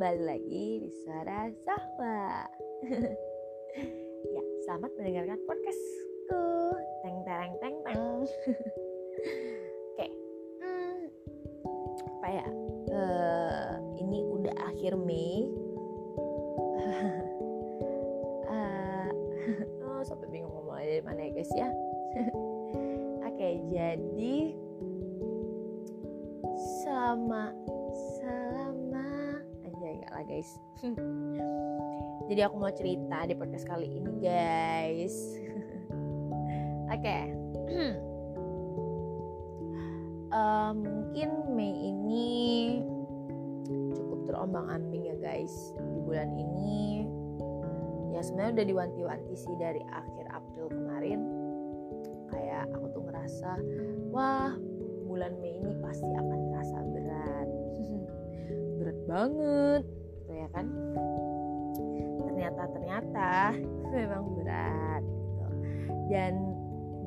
kembali 0.00 0.24
lagi 0.24 0.80
di 0.80 0.88
Suara 1.04 1.52
Sahwa 1.60 2.48
Ya, 4.32 4.42
selamat 4.64 4.96
mendengarkan 4.96 5.36
podcastku. 5.44 6.72
Teng 7.04 7.20
tereng 7.28 7.52
teng 7.60 7.76
teng. 7.84 8.00
Oke 9.92 10.06
hmm, 10.64 11.00
Apa 12.16 12.28
ya? 12.32 12.46
Uh, 12.88 13.76
Ini 14.00 14.18
udah 14.24 14.56
akhir 14.72 14.96
Mei. 14.96 15.52
Uh, 18.48 19.12
Oh, 19.84 20.00
sampai 20.00 20.32
bingung 20.32 20.48
ngomong 20.48 20.80
dari 20.80 21.04
mana 21.04 21.28
ya 21.28 21.30
guys 21.36 21.52
ya? 21.52 21.68
Oke, 23.28 23.68
jadi 23.68 24.56
selama 26.88 27.52
guys. 30.40 30.56
Jadi 32.32 32.40
aku 32.40 32.56
mau 32.56 32.72
cerita 32.72 33.28
di 33.28 33.36
podcast 33.36 33.68
kali 33.68 34.00
ini 34.00 34.12
guys. 34.24 35.12
Oke. 36.94 36.96
Okay. 36.96 37.24
uh, 40.32 40.72
mungkin 40.72 41.28
Mei 41.52 41.92
ini 41.92 42.28
cukup 43.92 44.32
terombang 44.32 44.72
ambing 44.72 45.12
ya 45.12 45.16
guys 45.20 45.76
di 45.76 46.00
bulan 46.08 46.32
ini. 46.32 47.04
Ya 48.16 48.24
sebenarnya 48.24 48.64
udah 48.64 48.66
diwanti-wanti 48.72 49.34
sih 49.36 49.54
dari 49.60 49.84
akhir 49.92 50.24
April 50.32 50.72
kemarin. 50.72 51.20
Kayak 52.32 52.64
aku 52.72 52.96
tuh 52.96 53.02
ngerasa 53.04 53.60
wah 54.08 54.56
bulan 55.04 55.36
Mei 55.44 55.60
ini 55.60 55.76
pasti 55.84 56.08
akan 56.08 56.38
terasa 56.48 56.78
berat. 56.96 57.48
Berat 58.80 58.98
banget 59.04 59.84
gitu 60.30 60.38
ya 60.38 60.48
kan. 60.54 60.66
Ternyata 62.30 62.62
ternyata 62.70 63.30
memang 63.98 64.24
berat 64.38 65.02
gitu. 65.02 65.46
Dan 66.06 66.34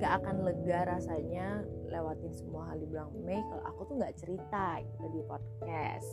gak 0.04 0.20
akan 0.20 0.36
lega 0.44 0.80
rasanya 0.92 1.64
lewatin 1.88 2.34
semua 2.36 2.68
hal 2.68 2.84
di 2.84 2.86
bulan 2.92 3.08
Mei 3.24 3.40
kalau 3.48 3.64
aku 3.72 3.82
tuh 3.88 3.96
nggak 3.96 4.16
cerita 4.20 4.84
gitu 4.84 5.06
di 5.16 5.22
podcast. 5.24 6.10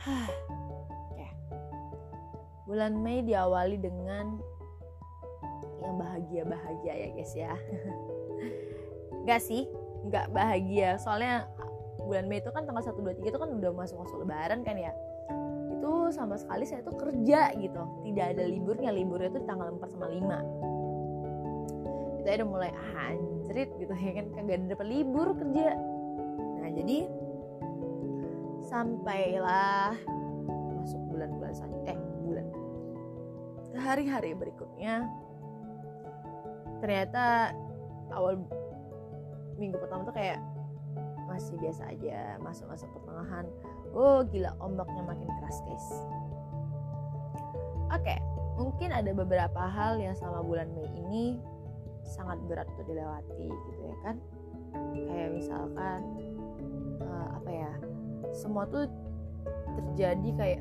Ya 1.14 1.30
bulan 2.64 2.96
Mei 2.96 3.20
diawali 3.20 3.76
dengan 3.76 4.40
yang 5.84 6.00
bahagia-bahagia 6.00 6.92
ya 6.96 7.08
guys 7.12 7.32
ya. 7.36 7.52
Gak 9.28 9.40
sih 9.44 9.68
nggak 10.08 10.32
bahagia. 10.32 10.96
Soalnya 10.96 11.44
bulan 12.04 12.24
Mei 12.28 12.40
itu 12.40 12.48
kan 12.52 12.64
tanggal 12.64 12.84
1, 12.84 12.96
2, 13.00 13.20
3 13.20 13.32
itu 13.32 13.38
kan 13.40 13.50
udah 13.52 13.70
masuk-masuk 13.72 14.24
lebaran 14.24 14.60
kan 14.64 14.76
ya 14.76 14.92
itu 15.84 16.16
sama 16.16 16.40
sekali 16.40 16.64
saya 16.64 16.80
tuh 16.80 16.96
kerja 16.96 17.52
gitu. 17.60 17.82
Tidak 18.08 18.26
ada 18.32 18.48
liburnya 18.48 18.88
liburnya 18.88 19.36
tuh 19.36 19.44
tanggal 19.44 19.68
4 19.76 19.84
sama 19.92 20.08
5 20.08 22.24
itu 22.24 22.28
udah 22.32 22.48
mulai 22.48 22.72
anjrit 22.96 23.68
gitu 23.76 23.92
ya 23.92 24.16
kan. 24.16 24.32
Kagak 24.32 24.64
dapat 24.64 24.86
libur 24.88 25.36
kerja. 25.36 25.76
Nah 26.64 26.72
jadi 26.72 27.04
sampailah 28.64 29.92
masuk 30.80 31.04
bulan-bulan 31.12 31.52
eh 31.84 32.00
bulan. 32.24 32.48
Hari-hari 33.76 34.32
berikutnya 34.32 35.04
ternyata 36.80 37.52
awal 38.08 38.40
minggu 39.60 39.76
pertama 39.76 40.08
tuh 40.08 40.16
kayak 40.16 40.40
masih 41.28 41.60
biasa 41.60 41.92
aja 41.92 42.40
masuk-masuk 42.40 42.88
pertengahan 42.96 43.44
oh 43.94 44.26
gila 44.28 44.52
ombaknya 44.58 45.02
makin 45.06 45.28
keras 45.40 45.58
guys. 45.64 45.88
Oke 47.94 48.18
mungkin 48.54 48.94
ada 48.94 49.10
beberapa 49.10 49.62
hal 49.66 49.98
yang 49.98 50.14
selama 50.14 50.46
bulan 50.46 50.68
Mei 50.74 50.86
ini 50.94 51.24
sangat 52.06 52.38
berat 52.46 52.68
untuk 52.74 52.86
dilewati 52.90 53.46
gitu 53.50 53.80
ya 53.82 53.96
kan? 54.06 54.16
Kayak 54.94 55.30
misalkan 55.34 56.00
uh, 57.02 57.28
apa 57.38 57.50
ya 57.50 57.72
semua 58.34 58.66
tuh 58.66 58.90
terjadi 59.78 60.30
kayak 60.38 60.60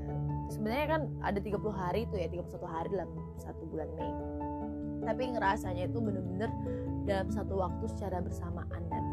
sebenarnya 0.50 0.88
kan 0.98 1.02
ada 1.26 1.40
30 1.42 1.58
hari 1.74 2.02
tuh 2.10 2.18
ya 2.22 2.28
31 2.30 2.66
hari 2.70 2.88
dalam 2.94 3.10
satu 3.42 3.64
bulan 3.70 3.90
Mei. 3.98 4.14
Tapi 5.04 5.24
ngerasanya 5.36 5.84
itu 5.92 6.00
bener-bener 6.00 6.50
dalam 7.04 7.28
satu 7.28 7.60
waktu 7.60 7.86
secara 7.92 8.24
bersamaan 8.24 8.82
datangnya 8.88 9.12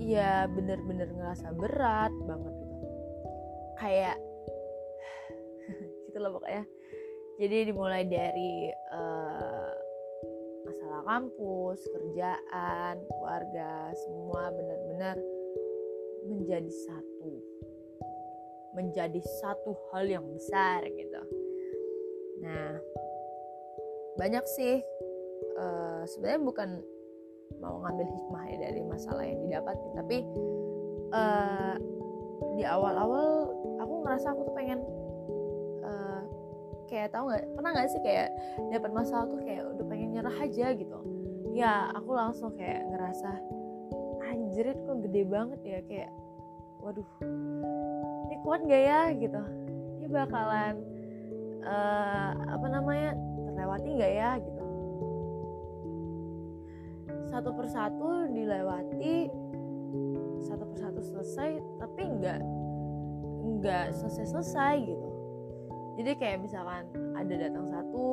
iya 0.00 0.48
bener-bener 0.48 1.12
ngerasa 1.12 1.52
berat 1.52 2.12
banget 2.24 2.54
gitu. 2.56 2.86
Kayak 3.76 4.16
gitu 6.08 6.18
loh 6.18 6.40
pokoknya. 6.40 6.64
Jadi 7.40 7.56
dimulai 7.72 8.04
dari 8.04 8.68
uh, 8.92 9.72
masalah 10.64 11.02
kampus 11.08 11.80
kerjaan 11.88 13.00
keluarga 13.08 13.92
semua 13.96 14.52
benar-benar 14.52 15.16
menjadi 16.28 16.72
satu. 16.88 17.32
Menjadi 18.76 19.20
satu 19.40 19.72
hal 19.92 20.08
yang 20.08 20.24
besar 20.32 20.84
gitu. 20.84 21.22
Nah 22.44 22.76
banyak 24.20 24.44
sih 24.52 24.84
uh, 25.56 26.04
sebenarnya 26.04 26.40
bukan 26.44 26.70
mau 27.58 27.82
ngambil 27.82 28.06
hikmah 28.06 28.44
ya 28.46 28.56
dari 28.70 28.80
masalah 28.86 29.24
yang 29.26 29.40
didapat 29.42 29.76
tapi 29.98 30.22
uh, 31.10 31.74
di 32.56 32.64
awal-awal 32.64 33.52
aku 33.80 33.94
ngerasa 34.04 34.32
aku 34.32 34.40
tuh 34.48 34.54
pengen 34.56 34.80
uh, 35.84 36.22
kayak 36.88 37.12
tahu 37.14 37.30
nggak 37.30 37.44
pernah 37.54 37.70
nggak 37.76 37.90
sih 37.92 38.02
kayak 38.02 38.28
dapat 38.72 38.90
masalah 38.90 39.24
tuh 39.28 39.40
kayak 39.44 39.62
udah 39.76 39.86
pengen 39.86 40.08
nyerah 40.16 40.36
aja 40.40 40.66
gitu. 40.74 40.98
Ya 41.50 41.90
aku 41.94 42.14
langsung 42.14 42.54
kayak 42.54 42.86
ngerasa 42.90 43.30
anjrit 44.30 44.78
kok 44.86 44.98
gede 45.06 45.22
banget 45.26 45.60
ya 45.66 45.78
kayak 45.86 46.10
waduh 46.80 47.06
ini 48.30 48.36
kuat 48.46 48.60
gak 48.64 48.82
ya? 48.82 49.00
Gitu. 49.14 49.42
Ini 50.00 50.06
bakalan 50.08 50.74
uh, 51.66 52.30
apa 52.56 52.66
namanya 52.70 53.14
terlewati 53.46 53.88
nggak 53.98 54.12
ya? 54.14 54.30
Gitu 54.40 54.59
satu 57.30 57.50
persatu 57.54 58.26
dilewati 58.34 59.30
satu 60.42 60.64
persatu 60.66 61.00
selesai 61.00 61.50
tapi 61.78 62.02
nggak 62.18 62.40
nggak 63.60 63.86
selesai 63.94 64.26
selesai 64.34 64.74
gitu. 64.82 65.08
Jadi 66.00 66.10
kayak 66.16 66.38
misalkan 66.42 66.84
ada 67.14 67.34
datang 67.34 67.66
satu 67.70 68.06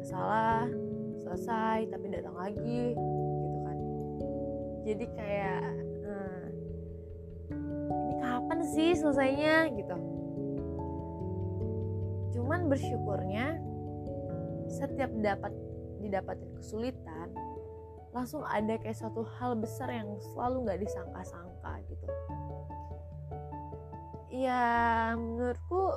masalah 0.00 0.64
selesai 1.20 1.78
tapi 1.92 2.06
datang 2.08 2.36
lagi 2.38 2.94
gitu 2.96 3.58
kan. 3.66 3.78
Jadi 4.86 5.04
kayak 5.12 5.62
hmm, 6.06 6.42
ini 7.90 8.14
kapan 8.22 8.58
sih 8.64 8.90
selesainya 8.96 9.56
gitu. 9.76 9.96
Cuman 12.38 12.70
bersyukurnya 12.70 13.58
setiap 14.70 15.10
dapat 15.18 15.52
didapatin 16.00 16.50
kesulitan 16.56 17.09
langsung 18.10 18.42
ada 18.42 18.74
kayak 18.78 18.98
suatu 18.98 19.22
hal 19.38 19.54
besar 19.54 19.86
yang 19.90 20.18
selalu 20.34 20.66
nggak 20.66 20.80
disangka-sangka 20.82 21.72
gitu. 21.86 22.06
Ya 24.30 24.62
menurutku 25.14 25.94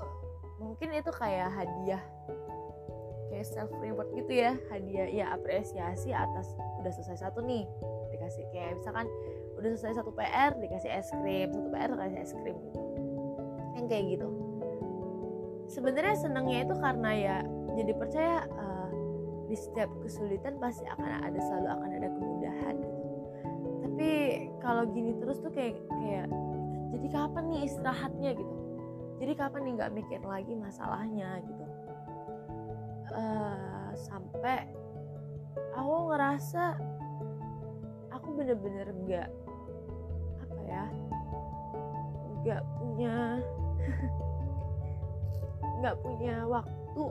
mungkin 0.62 0.94
itu 0.94 1.12
kayak 1.13 1.53
hadiah 1.53 2.03
kayak 3.34 3.50
self 3.50 3.74
reward 3.81 4.13
gitu 4.13 4.29
ya 4.46 4.53
hadiah 4.69 5.09
ya 5.09 5.25
apresiasi 5.34 6.13
atas 6.13 6.54
udah 6.81 6.92
selesai 6.94 7.25
satu 7.25 7.42
nih. 7.42 7.65
Dikasih 8.13 8.45
kayak 8.54 8.77
misalkan 8.77 9.10
udah 9.57 9.69
selesai 9.74 10.01
satu 10.01 10.13
PR 10.13 10.54
dikasih 10.57 10.89
es 10.94 11.10
krim 11.10 11.50
satu 11.50 11.69
PR 11.74 11.89
dikasih 11.98 12.19
es 12.21 12.33
krim 12.38 12.57
gitu. 12.62 12.81
Yang 13.74 13.86
kayak 13.89 14.06
gitu. 14.18 14.27
Sebenarnya 15.65 16.15
senangnya 16.21 16.57
itu 16.62 16.75
karena 16.77 17.10
ya 17.18 17.38
jadi 17.74 17.92
percaya 17.98 18.45
uh, 18.54 18.73
di 19.53 19.61
setiap 19.61 19.94
kesulitan 20.01 20.57
pasti 20.57 20.81
akan 20.89 21.29
ada 21.29 21.38
selalu 21.38 21.67
akan 21.77 21.89
ada 21.94 22.09
kemudahan 22.09 22.73
gitu. 22.73 23.05
tapi 23.85 24.09
kalau 24.57 24.83
gini 24.89 25.13
terus 25.21 25.38
tuh 25.45 25.53
kayak 25.53 25.77
kayak 26.01 26.25
jadi 26.89 27.07
kapan 27.13 27.44
nih 27.53 27.61
istirahatnya 27.69 28.29
gitu 28.33 28.55
jadi 29.21 29.33
kapan 29.38 29.61
nih 29.61 29.73
nggak 29.77 29.94
mikir 29.94 30.21
lagi 30.25 30.57
masalahnya 30.57 31.38
gitu 31.45 31.65
uh, 33.13 33.94
sampai 33.94 34.65
aku 35.77 35.94
ngerasa 36.09 36.73
aku 38.09 38.27
bener-bener 38.33 38.89
nggak 39.05 39.29
apa 40.50 40.61
ya 40.65 40.85
nggak 42.41 42.61
punya 42.81 43.17
nggak 45.77 45.95
punya 46.01 46.35
waktu 46.50 47.05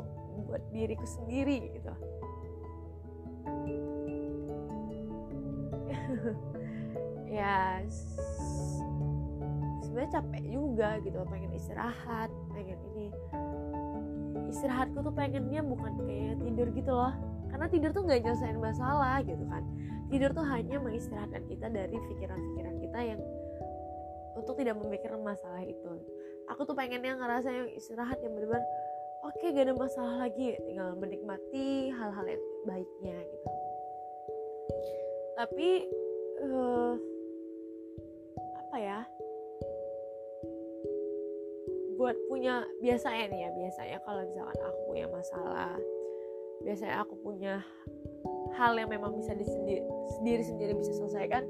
buat 0.48 0.62
diriku 0.72 1.06
sendiri 1.06 1.70
gitu. 1.72 1.92
Ya 7.32 7.80
sebenarnya 9.92 10.12
capek 10.20 10.44
juga 10.48 10.88
gitu. 11.04 11.16
Pengen 11.28 11.52
istirahat 11.56 12.30
pengen 12.52 12.80
ini. 12.92 13.06
Istirahatku 14.48 15.04
tuh 15.04 15.12
pengennya 15.12 15.60
bukan 15.60 15.92
kayak 16.04 16.40
tidur 16.44 16.68
gitu 16.72 16.92
loh. 16.92 17.12
Karena 17.52 17.66
tidur 17.68 17.90
tuh 17.92 18.02
nggak 18.08 18.20
nyelesain 18.24 18.56
masalah 18.56 19.20
gitu 19.24 19.44
kan. 19.48 19.64
Tidur 20.08 20.32
tuh 20.32 20.44
hanya 20.48 20.76
mengistirahatkan 20.80 21.44
kita 21.48 21.68
dari 21.68 21.96
pikiran-pikiran 21.96 22.74
kita 22.84 22.98
yang 23.00 23.20
untuk 24.36 24.56
tidak 24.56 24.76
memikirkan 24.80 25.20
masalah 25.20 25.60
itu. 25.60 25.92
Aku 26.48 26.64
tuh 26.64 26.72
pengennya 26.72 27.16
ngerasa 27.16 27.48
yang 27.52 27.68
istirahat 27.76 28.16
yang 28.24 28.32
benar-benar 28.32 28.64
oke 29.22 29.54
gak 29.54 29.64
ada 29.70 29.74
masalah 29.74 30.14
lagi. 30.26 30.58
Tinggal 30.66 30.98
menikmati 30.98 31.94
hal-hal 31.94 32.26
yang 32.26 32.42
baiknya 32.66 33.16
gitu. 33.22 33.48
Tapi 35.38 35.68
uh, 36.42 36.94
apa 38.66 38.76
ya? 38.78 39.00
Buat 41.96 42.18
punya 42.26 42.66
biasanya 42.82 43.30
nih 43.30 43.40
ya 43.46 43.50
biasanya 43.54 43.98
kalau 44.02 44.26
misalkan 44.26 44.58
aku 44.58 44.80
punya 44.90 45.06
masalah 45.06 45.74
biasanya 46.62 46.96
aku 47.02 47.14
punya 47.22 47.54
hal 48.58 48.74
yang 48.74 48.90
memang 48.90 49.14
bisa 49.18 49.34
disendiri 49.34 49.82
sendiri 50.18 50.42
sendiri 50.46 50.72
bisa 50.78 50.94
selesaikan 50.98 51.46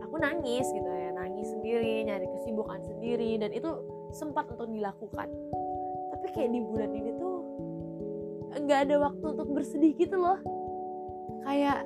aku 0.00 0.16
nangis 0.16 0.64
gitu 0.72 0.88
ya. 0.88 1.12
Nangis 1.12 1.48
sendiri 1.52 2.08
nyari 2.08 2.24
kesibukan 2.40 2.80
sendiri 2.88 3.36
dan 3.36 3.52
itu 3.52 3.68
sempat 4.16 4.48
untuk 4.48 4.70
dilakukan 4.72 5.28
tapi 6.24 6.40
kayak 6.40 6.56
di 6.56 6.60
bulan 6.64 6.88
ini 6.96 7.10
tuh 7.20 7.36
nggak 8.64 8.88
ada 8.88 8.96
waktu 8.96 9.24
untuk 9.36 9.48
bersedih 9.52 9.92
gitu 9.92 10.16
loh. 10.16 10.40
Kayak 11.44 11.84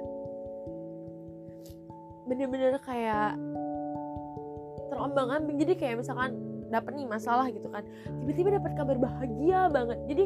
bener-bener 2.30 2.78
kayak 2.86 3.34
terombang 4.94 5.34
ambing 5.34 5.58
jadi 5.58 5.74
kayak 5.74 6.06
misalkan 6.06 6.38
dapat 6.70 6.94
nih 6.94 7.10
masalah 7.10 7.50
gitu 7.50 7.66
kan 7.66 7.82
tiba-tiba 8.22 8.62
dapat 8.62 8.78
kabar 8.78 8.94
bahagia 8.94 9.66
banget. 9.74 9.98
Jadi 10.06 10.24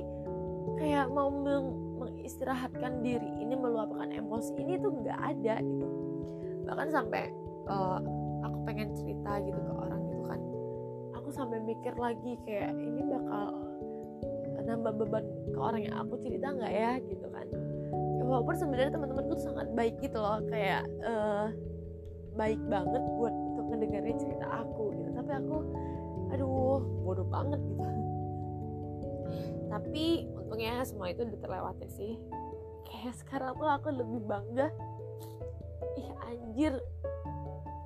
kayak 0.77 1.09
mau 1.09 1.33
meng 1.33 1.97
mengistirahatkan 1.97 3.01
diri 3.01 3.33
ini 3.41 3.57
meluapkan 3.57 4.13
emosi 4.13 4.53
ini 4.61 4.77
tuh 4.77 4.93
nggak 4.93 5.21
ada 5.25 5.57
gitu. 5.65 5.89
Bahkan 6.69 6.89
sampai 6.93 7.33
uh, 7.65 7.97
aku 8.45 8.61
pengen 8.69 8.93
cerita 8.93 9.41
gitu 9.41 9.57
ke 9.57 9.73
orang 9.73 10.05
gitu 10.05 10.23
kan. 10.29 10.41
Aku 11.17 11.33
sampai 11.33 11.65
mikir 11.65 11.97
lagi 11.97 12.37
kayak 12.45 12.77
ini 12.77 13.09
bakal 13.09 13.62
nambah 14.73 14.93
beban 14.97 15.25
ke 15.53 15.59
orang 15.61 15.83
yang 15.85 15.97
aku 16.01 16.17
cerita 16.25 16.49
nggak 16.49 16.73
ya 16.73 16.93
gitu 17.05 17.27
kan. 17.29 17.47
Ya, 17.93 18.23
walaupun 18.25 18.55
sebenarnya 18.57 18.91
teman-temanku 18.97 19.37
tuh 19.37 19.45
sangat 19.53 19.69
baik 19.77 20.01
gitu 20.01 20.17
loh 20.17 20.41
kayak 20.49 20.89
uh, 21.05 21.53
baik 22.33 22.61
banget 22.73 23.03
buat 23.21 23.35
untuk 23.35 23.65
ngedengerin 23.69 24.17
cerita 24.17 24.47
aku 24.65 24.97
gitu. 24.97 25.09
Tapi 25.13 25.31
aku 25.37 25.57
aduh 26.33 26.81
bodoh 27.05 27.29
banget 27.29 27.61
gitu. 27.61 27.89
Tapi 29.69 30.29
untungnya 30.33 30.85
semua 30.85 31.13
itu 31.13 31.25
udah 31.25 31.41
terlewatin 31.41 31.91
sih. 31.93 32.13
Kayak 32.89 33.15
sekarang 33.21 33.53
tuh 33.57 33.69
aku 33.69 33.89
lebih 33.93 34.21
bangga 34.25 34.69
ih 36.01 36.09
anjir 36.25 36.73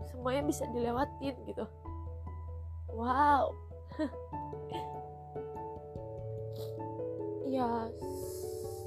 semuanya 0.06 0.42
bisa 0.46 0.62
dilewatin 0.70 1.34
gitu. 1.46 1.66
Wow 2.90 3.50
ya 7.46 7.88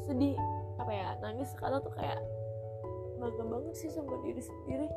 sedih. 0.07 0.35
Apa 0.79 0.91
ya 0.91 1.07
nangis 1.19 1.51
sekarang 1.55 1.83
tuh 1.83 1.91
kayak 1.95 2.19
bangga 3.19 3.43
banget 3.43 3.75
sih 3.75 3.91
sama 3.91 4.15
diri 4.23 4.39
sendiri. 4.39 4.87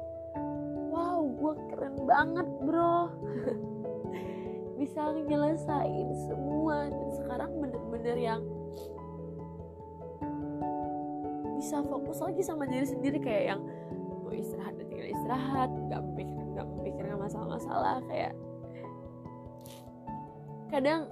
Wow 0.92 1.26
gue 1.26 1.54
keren 1.72 1.96
banget 2.06 2.48
bro. 2.62 3.10
Bisa 4.78 5.14
nyelesain 5.14 6.08
semua 6.26 6.90
dan 6.90 7.08
sekarang 7.14 7.50
bener-bener 7.58 8.18
yang 8.18 8.42
bisa 11.62 11.78
fokus 11.86 12.18
lagi 12.18 12.42
sama 12.42 12.66
diri 12.66 12.82
sendiri 12.82 13.22
kayak 13.22 13.54
yang 13.54 13.60
mau 14.26 14.34
istirahat 14.34 14.74
dan 14.74 14.86
tinggal 14.90 15.08
istirahat 15.14 15.70
nggak 15.70 16.02
memikirkan 16.10 16.46
nggak 16.58 16.68
memikirkan 16.74 17.16
masalah-masalah 17.22 17.96
kayak 18.10 18.34
kadang 20.74 21.06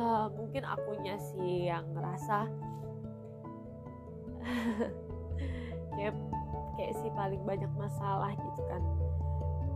uh, 0.00 0.26
mungkin 0.32 0.64
akunya 0.64 1.20
sih 1.20 1.68
yang 1.68 1.84
ngerasa 1.92 2.48
kayak 5.94 6.16
kayak 6.80 6.92
si 6.96 7.12
paling 7.12 7.42
banyak 7.44 7.68
masalah 7.76 8.32
gitu 8.32 8.62
kan. 8.64 8.82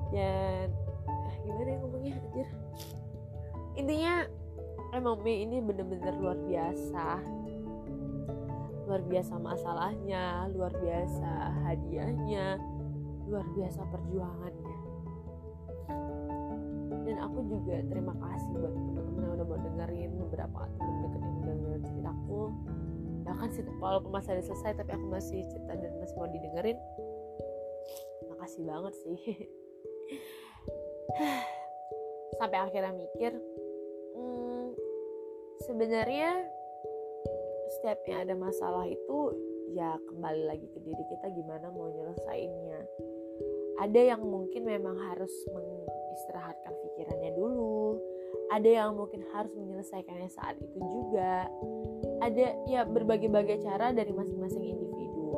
Dan 0.09 0.69
eh, 1.29 1.37
gimana 1.45 1.69
ya 1.69 1.79
ngomongnya 1.85 2.13
anjir? 2.17 2.49
Intinya 3.77 4.15
emang 4.97 5.21
Mei 5.21 5.45
ini 5.45 5.61
bener-bener 5.61 6.15
luar 6.17 6.39
biasa. 6.49 7.21
Luar 8.89 9.03
biasa 9.05 9.33
masalahnya 9.41 10.49
luar 10.53 10.73
biasa 10.81 11.31
hadiahnya 11.69 12.57
luar 13.29 13.47
biasa 13.57 13.81
perjuangannya. 13.89 14.77
Dan 17.05 17.17
aku 17.21 17.39
juga 17.53 17.85
terima 17.85 18.17
kasih 18.17 18.53
buat 18.57 18.73
teman-teman 18.73 19.21
yang 19.21 19.33
udah 19.37 19.47
mau 19.47 19.59
dengerin 19.61 20.13
beberapa 20.45 20.69
teman 20.77 20.97
deket 21.01 21.21
yang 21.21 21.35
udah 21.41 21.55
dengerin 21.57 21.83
ceritaku 21.85 22.43
bahkan 23.25 23.49
sih 23.57 23.65
walaupun 23.81 24.11
masa 24.13 24.37
udah 24.37 24.45
selesai 24.45 24.77
tapi 24.77 24.91
aku 24.93 25.07
masih 25.09 25.41
cerita 25.49 25.73
dan 25.81 25.93
masih 25.97 26.15
mau 26.21 26.29
didengerin. 26.29 26.79
Makasih 28.29 28.63
banget 28.69 28.95
sih. 29.01 29.21
Sampai 32.39 32.59
akhirnya 32.61 32.93
mikir 32.93 33.33
hmm, 34.13 34.77
sebenarnya 35.65 36.31
setiapnya 37.81 38.29
ada 38.29 38.35
masalah 38.37 38.85
itu 38.85 39.19
ya 39.73 39.97
kembali 40.13 40.43
lagi 40.45 40.67
ke 40.69 40.79
diri 40.85 41.05
kita 41.09 41.27
gimana 41.33 41.73
mau 41.73 41.89
nyelesainnya. 41.89 42.85
Ada 43.81 44.15
yang 44.15 44.23
mungkin 44.23 44.69
memang 44.69 45.01
harus 45.11 45.33
mengistirahatkan 45.51 46.73
pikirannya 46.77 47.33
dulu 47.35 47.54
ada 48.53 48.69
yang 48.69 48.97
mungkin 48.97 49.25
harus 49.33 49.53
menyelesaikannya 49.57 50.29
saat 50.29 50.61
itu 50.61 50.79
juga. 50.81 51.49
Ada 52.21 52.69
ya 52.69 52.85
berbagai-bagai 52.85 53.65
cara 53.65 53.93
dari 53.93 54.13
masing-masing 54.13 54.65
individu. 54.65 55.33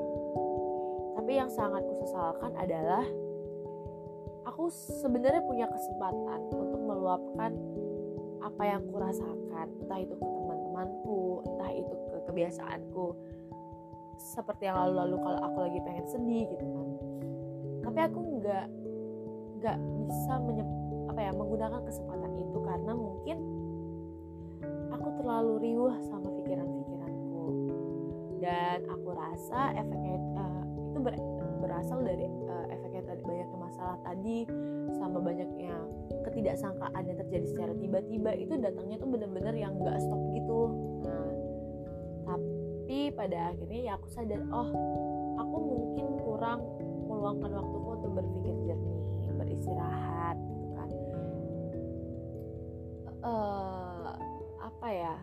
Tapi 1.18 1.32
yang 1.38 1.50
sangat 1.50 1.82
kusesalkan 1.86 2.54
adalah 2.58 3.04
aku 4.46 4.70
sebenarnya 5.02 5.42
punya 5.42 5.66
kesempatan 5.70 6.40
untuk 6.54 6.80
meluapkan 6.82 7.52
apa 8.42 8.62
yang 8.62 8.82
kurasakan. 8.90 9.66
Entah 9.82 9.98
itu 10.02 10.14
ke 10.14 10.26
teman-temanku 10.26 11.42
entah 11.46 11.72
itu 11.72 11.94
ke 12.10 12.16
kebiasaanku. 12.30 13.06
Seperti 14.16 14.66
yang 14.66 14.78
lalu-lalu 14.80 15.16
kalau 15.22 15.40
aku 15.44 15.58
lagi 15.66 15.78
pengen 15.84 16.06
sedih 16.08 16.44
gitu 16.50 16.64
kan. 16.64 16.88
Tapi 17.86 17.98
aku 18.02 18.18
nggak 18.40 18.66
nggak 19.56 19.78
bisa 20.04 20.32
menyep, 20.40 20.68
apa 21.16 21.24
ya 21.24 21.32
menggunakan 21.32 21.80
kesempatan 21.80 22.32
itu 22.36 22.58
karena 22.60 22.92
mungkin 22.92 23.36
aku 24.92 25.08
terlalu 25.16 25.52
riuh 25.64 25.96
sama 26.04 26.28
pikiran-pikiranku. 26.28 27.44
Dan 28.36 28.84
aku 28.84 29.16
rasa 29.16 29.72
efeknya 29.80 30.20
uh, 30.36 30.60
itu 30.92 30.98
ber, 31.00 31.16
berasal 31.64 32.04
dari 32.04 32.28
uh, 32.28 32.68
efeknya 32.68 33.00
tadi 33.08 33.24
banyaknya 33.24 33.56
masalah 33.56 33.96
tadi 34.04 34.44
sama 34.92 35.16
banyaknya 35.24 35.72
ketidaksangkaan 36.28 37.00
yang 37.08 37.16
terjadi 37.24 37.46
secara 37.48 37.72
tiba-tiba 37.80 38.36
itu 38.36 38.52
datangnya 38.60 39.00
tuh 39.00 39.08
bener-bener 39.08 39.56
yang 39.56 39.72
nggak 39.72 39.96
stop 39.96 40.20
gitu. 40.36 40.60
Nah 41.00 41.32
tapi 42.28 43.08
pada 43.16 43.56
akhirnya 43.56 43.80
ya 43.88 43.92
aku 43.96 44.06
sadar 44.12 44.44
oh 44.52 44.68
aku 45.40 45.56
mungkin 45.64 46.06
kurang 46.28 46.60
meluangkan 47.08 47.56
waktuku 47.56 47.88
untuk 48.04 48.12
berpikir 48.20 48.52
jernih 48.68 49.32
beristirahat 49.32 50.36
uh, 53.26 54.14
apa 54.62 54.88
ya 54.88 55.14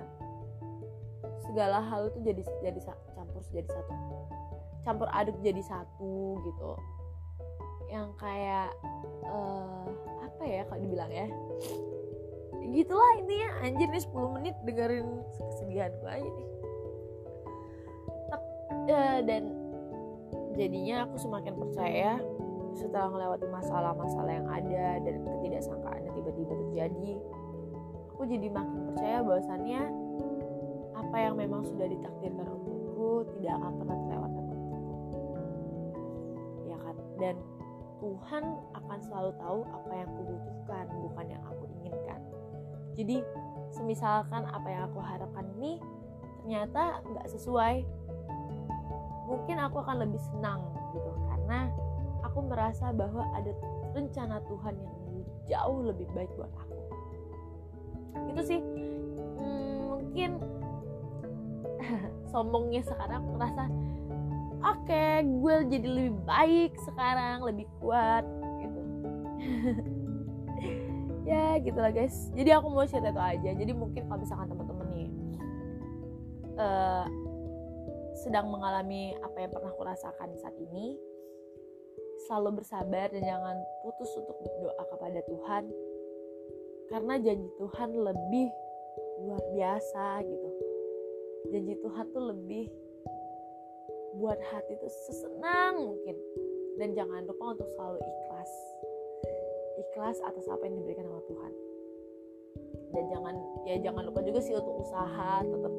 segala 1.48 1.80
hal 1.80 2.12
itu 2.12 2.20
jadi 2.28 2.42
jadi 2.60 2.80
campur 3.16 3.42
jadi 3.56 3.70
satu 3.72 3.94
campur 4.84 5.08
aduk 5.16 5.40
jadi 5.40 5.64
satu 5.64 6.44
gitu. 6.44 6.72
Yang 7.88 8.08
kayak 8.20 8.70
uh, 9.24 9.88
apa 10.20 10.44
ya 10.44 10.62
kalau 10.68 10.82
dibilang 10.84 11.12
ya 11.12 11.28
gitulah 12.74 13.12
intinya. 13.20 13.50
Anjir 13.64 13.88
nih 13.88 14.04
10 14.04 14.36
menit 14.36 14.56
dengerin 14.68 15.08
kesedihan 15.40 15.92
gue 16.00 16.12
aja 16.12 16.30
nih. 16.30 16.50
Uh, 18.84 19.20
dan 19.24 19.44
jadinya 20.60 21.08
aku 21.08 21.16
semakin 21.16 21.54
percaya 21.56 22.20
setelah 22.74 23.08
melewati 23.14 23.48
masalah-masalah 23.48 24.34
yang 24.34 24.50
ada 24.50 24.98
dan 25.06 25.22
ketidaksangkaan 25.24 26.02
yang 26.04 26.14
tiba-tiba 26.18 26.54
terjadi 26.58 27.12
aku 28.24 28.40
jadi 28.40 28.56
makin 28.56 28.88
percaya 28.88 29.20
bahwasannya 29.20 29.82
apa 30.96 31.18
yang 31.20 31.36
memang 31.36 31.60
sudah 31.68 31.92
ditakdirkan 31.92 32.48
untukku 32.56 33.28
tidak 33.36 33.60
akan 33.60 33.72
pernah 33.84 33.98
terlewatkan 34.00 34.44
untukku. 34.48 34.80
Ya 36.72 36.78
kan? 36.80 36.96
Dan 37.20 37.36
Tuhan 38.00 38.44
akan 38.80 39.00
selalu 39.04 39.32
tahu 39.44 39.60
apa 39.68 39.92
yang 39.92 40.08
aku 40.08 40.22
butuhkan 40.24 40.86
bukan 41.04 41.26
yang 41.36 41.44
aku 41.44 41.64
inginkan. 41.68 42.20
Jadi 42.96 43.18
semisalkan 43.76 44.48
apa 44.48 44.68
yang 44.72 44.88
aku 44.88 45.04
harapkan 45.04 45.44
ini 45.60 45.84
ternyata 46.40 47.04
nggak 47.04 47.28
sesuai 47.28 47.84
mungkin 49.28 49.60
aku 49.60 49.84
akan 49.84 50.00
lebih 50.00 50.24
senang 50.32 50.64
gitu. 50.96 51.12
Karena 51.28 51.68
aku 52.24 52.40
merasa 52.48 52.96
bahwa 52.96 53.28
ada 53.36 53.52
rencana 53.92 54.40
Tuhan 54.48 54.80
yang 54.80 54.96
jauh 55.44 55.84
lebih 55.84 56.08
baik 56.16 56.32
buat 56.40 56.48
aku 56.56 56.83
itu 58.32 58.42
sih. 58.44 58.60
Hmm, 59.40 59.98
mungkin 59.98 60.32
sombongnya 62.32 62.82
sekarang 62.86 63.22
merasa 63.34 63.68
oke 64.64 64.88
okay, 64.88 65.22
gue 65.24 65.56
jadi 65.68 65.88
lebih 65.88 66.16
baik 66.24 66.72
sekarang 66.88 67.44
lebih 67.44 67.68
kuat 67.82 68.26
gitu. 68.62 68.80
Ya 71.24 71.56
gitulah 71.56 71.88
guys. 71.88 72.28
Jadi 72.36 72.52
aku 72.52 72.68
mau 72.68 72.84
cerita 72.84 73.16
itu 73.16 73.24
aja. 73.24 73.50
Jadi 73.56 73.72
mungkin 73.72 74.12
kalau 74.12 74.20
misalkan 74.28 74.44
teman-teman 74.52 74.88
nih 74.92 75.10
uh, 76.60 77.08
sedang 78.20 78.52
mengalami 78.52 79.16
apa 79.24 79.38
yang 79.40 79.52
pernah 79.56 79.72
aku 79.72 79.84
rasakan 79.88 80.36
saat 80.38 80.56
ini 80.60 81.00
selalu 82.28 82.64
bersabar 82.64 83.12
dan 83.12 83.24
jangan 83.24 83.58
putus 83.84 84.12
untuk 84.16 84.38
berdoa 84.40 84.84
kepada 84.96 85.20
Tuhan 85.28 85.64
karena 86.92 87.16
janji 87.22 87.48
Tuhan 87.60 87.90
lebih 87.96 88.48
luar 89.24 89.44
biasa 89.56 90.06
gitu. 90.26 90.50
Janji 91.54 91.74
Tuhan 91.80 92.06
tuh 92.12 92.24
lebih 92.34 92.66
buat 94.18 94.40
hati 94.52 94.78
itu 94.78 94.88
sesenang 94.88 95.80
mungkin. 95.80 96.16
Dan 96.82 96.98
jangan 96.98 97.24
lupa 97.30 97.54
untuk 97.54 97.70
selalu 97.78 98.02
ikhlas. 98.02 98.52
Ikhlas 99.78 100.18
atas 100.26 100.46
apa 100.50 100.66
yang 100.66 100.82
diberikan 100.82 101.06
sama 101.06 101.22
Tuhan. 101.30 101.54
Dan 102.94 103.04
jangan 103.10 103.36
ya 103.66 103.76
jangan 103.82 104.04
lupa 104.06 104.22
juga 104.22 104.40
sih 104.42 104.54
untuk 104.54 104.86
usaha 104.86 105.42
tetap 105.42 105.74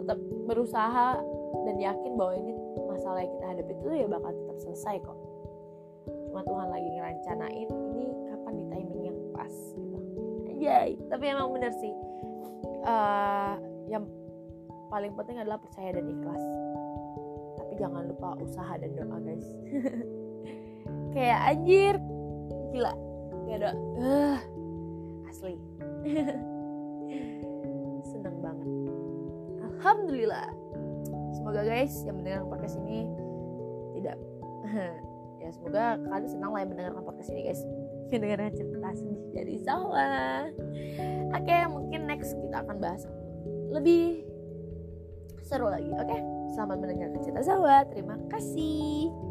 tetap 0.00 0.18
berusaha 0.48 1.08
dan 1.64 1.76
yakin 1.76 2.12
bahwa 2.16 2.34
ini 2.36 2.52
masalah 2.88 3.20
yang 3.24 3.32
kita 3.36 3.46
hadapi 3.48 3.72
itu 3.72 3.88
ya 3.96 4.06
bakal 4.08 4.32
tetap 4.32 4.56
selesai 4.60 4.96
kok. 5.00 5.18
Cuma 6.28 6.40
Tuhan 6.44 6.68
lagi 6.68 6.88
ngerancanain 6.94 7.68
ini 7.68 7.99
aja 10.60 10.92
tapi 11.08 11.24
emang 11.32 11.56
bener 11.56 11.72
sih. 11.80 11.96
Uh, 12.84 13.56
yang 13.88 14.04
paling 14.92 15.16
penting 15.16 15.40
adalah 15.40 15.56
percaya 15.56 15.96
dan 15.96 16.04
ikhlas. 16.04 16.44
Jangan 17.80 18.12
lupa 18.12 18.36
usaha 18.44 18.76
dan 18.76 18.92
doa 18.92 19.16
guys. 19.24 19.48
Kayak 21.16 21.38
anjir 21.48 21.94
gila. 22.76 22.92
Kayak 23.48 23.58
doa 23.64 23.74
uh, 24.04 24.38
asli. 25.32 25.56
Seneng 28.12 28.36
banget. 28.44 28.68
Alhamdulillah. 29.64 30.52
Semoga 31.40 31.64
guys 31.64 32.04
yang 32.04 32.20
mendengarkan 32.20 32.52
podcast 32.52 32.76
ini 32.84 33.08
tidak 33.96 34.20
ya 35.42 35.48
semoga 35.52 35.98
kalian 35.98 36.28
senang 36.28 36.50
lah 36.52 36.60
yang 36.62 36.70
mendengarkan 36.72 37.02
podcast 37.04 37.30
ini 37.32 37.40
guys 37.48 37.62
yang 38.10 38.22
dengarkan 38.26 38.52
cerita 38.54 38.90
sedih 38.98 39.20
dari 39.32 39.56
sawah 39.62 40.50
oke 41.30 41.42
okay, 41.46 41.62
mungkin 41.70 42.00
next 42.10 42.34
kita 42.34 42.66
akan 42.66 42.76
bahas 42.82 43.02
lebih 43.70 44.26
seru 45.46 45.70
lagi 45.70 45.90
oke 45.94 46.06
okay? 46.06 46.20
Selamat 46.50 46.82
mendengarkan 46.82 47.20
cerita 47.22 47.42
Zawa. 47.46 47.86
Terima 47.86 48.18
kasih. 48.26 49.29